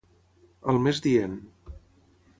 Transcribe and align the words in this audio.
Al 0.73 0.79
més 0.87 1.03
dient. 1.07 1.37